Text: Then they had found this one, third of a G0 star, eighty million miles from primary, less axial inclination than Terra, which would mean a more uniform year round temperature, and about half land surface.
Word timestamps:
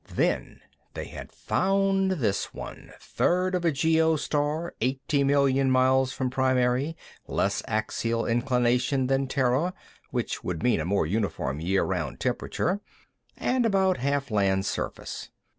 Then 0.15 0.61
they 0.95 1.05
had 1.09 1.31
found 1.31 2.13
this 2.13 2.55
one, 2.55 2.91
third 2.99 3.53
of 3.53 3.63
a 3.63 3.71
G0 3.71 4.17
star, 4.17 4.73
eighty 4.81 5.23
million 5.23 5.69
miles 5.69 6.11
from 6.11 6.31
primary, 6.31 6.97
less 7.27 7.61
axial 7.67 8.25
inclination 8.25 9.05
than 9.05 9.27
Terra, 9.27 9.75
which 10.09 10.43
would 10.43 10.63
mean 10.63 10.79
a 10.79 10.85
more 10.85 11.05
uniform 11.05 11.59
year 11.59 11.83
round 11.83 12.19
temperature, 12.19 12.81
and 13.37 13.63
about 13.63 13.97
half 13.97 14.31
land 14.31 14.65
surface. 14.65 15.29